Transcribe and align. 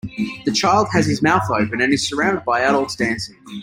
The 0.45 0.51
child 0.51 0.87
has 0.93 1.05
his 1.05 1.21
mouth 1.21 1.43
open 1.51 1.79
and 1.79 1.93
is 1.93 2.07
surrounded 2.09 2.43
by 2.43 2.61
adults 2.61 2.95
dancing. 2.95 3.35